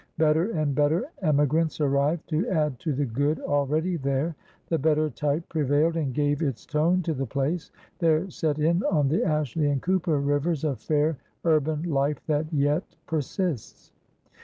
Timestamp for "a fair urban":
10.63-11.83